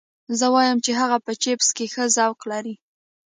[0.39, 2.75] زه وایم چې هغه په چپس کې ښه ذوق لري